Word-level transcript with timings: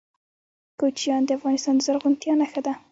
کوچیان 0.79 1.21
د 1.25 1.29
افغانستان 1.37 1.73
د 1.77 1.81
زرغونتیا 1.87 2.33
نښه 2.39 2.61
ده. 2.65 2.73